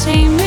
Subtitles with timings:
[0.00, 0.39] same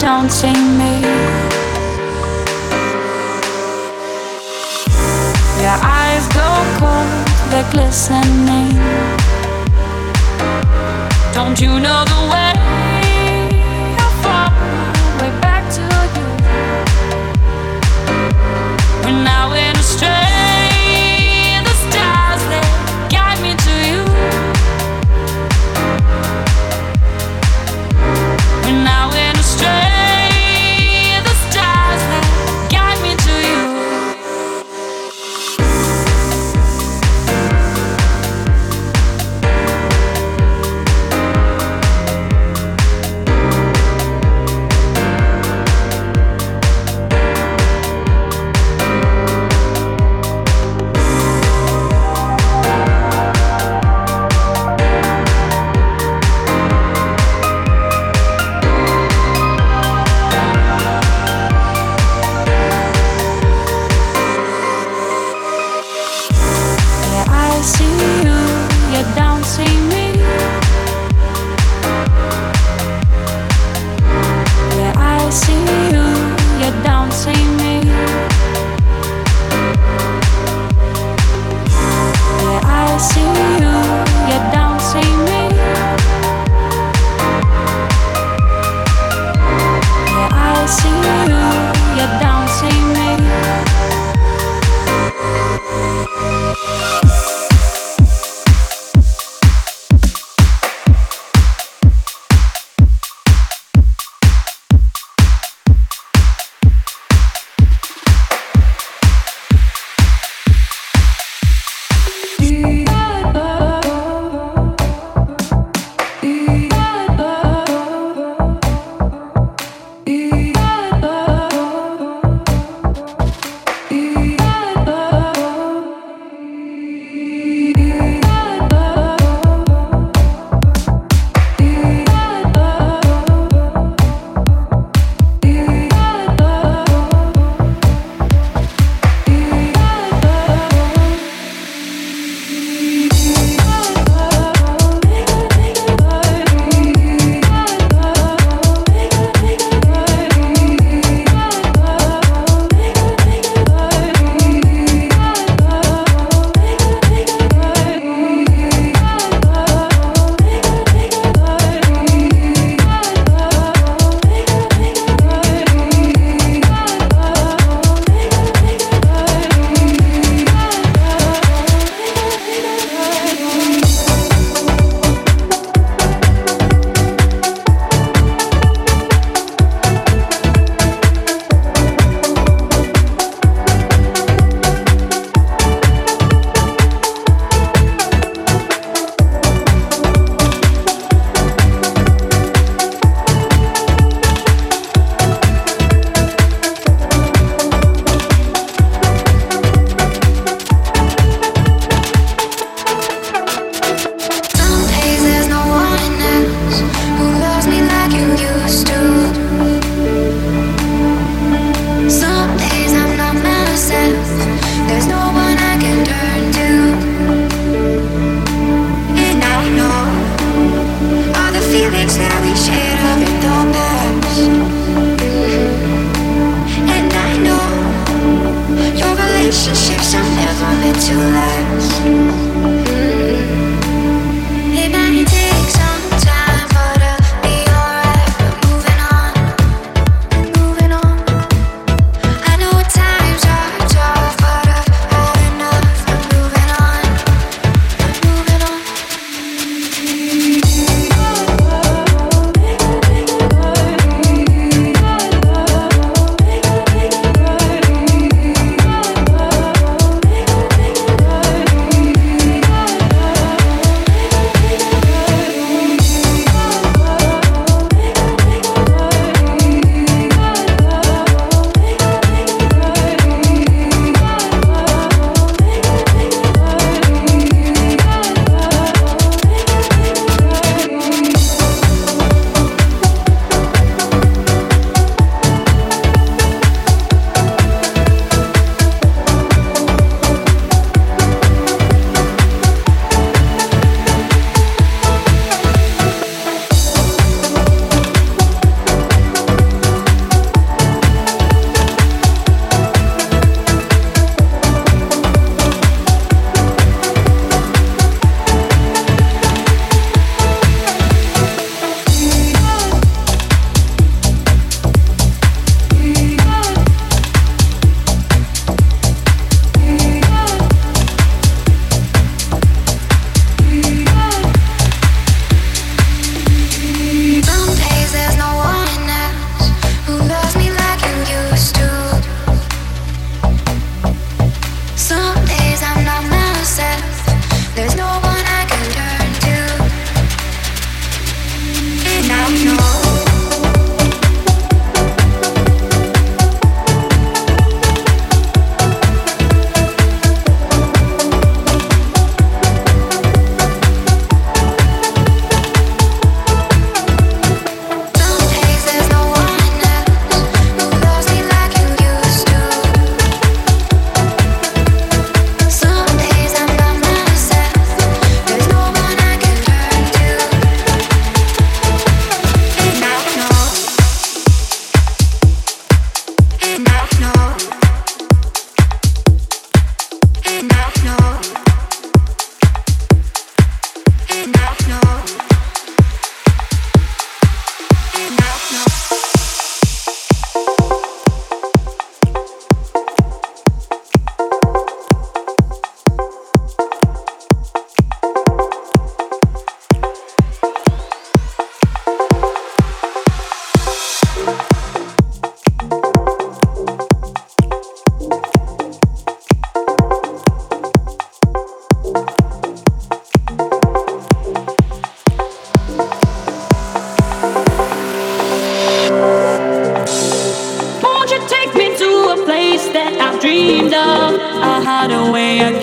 [0.00, 1.02] daunting me.
[5.60, 7.06] Your eyes go cold,
[7.50, 8.70] they're glistening.
[11.34, 12.59] Don't you know the way?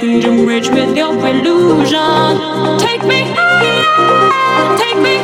[0.08, 2.38] and I'm rich with your illusion.
[2.80, 5.17] Take me higher, take me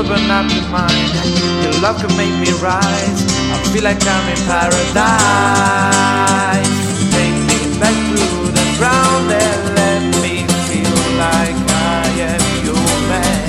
[0.00, 0.56] shoulder but not to
[1.62, 3.20] Your love can make me rise.
[3.52, 4.80] I feel like I'm in paradise.
[7.10, 13.48] Take me back to the ground and let me feel like I am your man.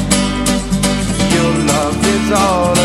[1.32, 2.81] Your love is all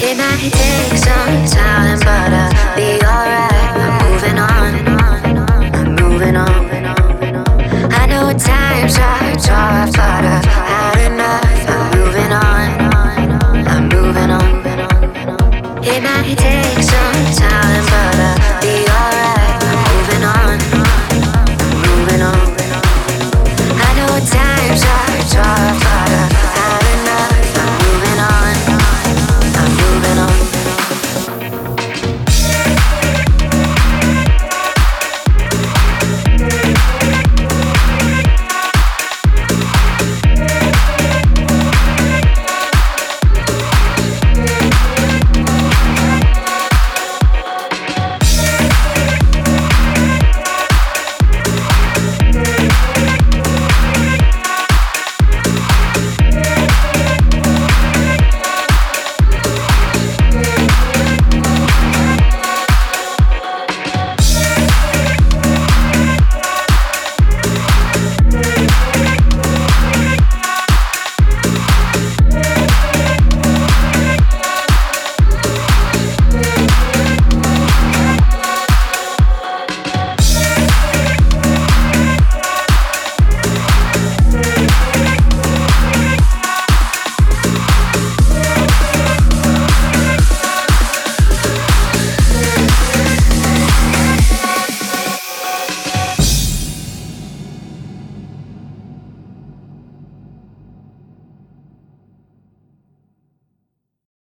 [0.00, 3.52] It might take some time, but I'll be alright.
[3.84, 4.74] I'm moving on,
[5.74, 6.68] I'm moving on.
[7.90, 10.67] I know times are tough, but I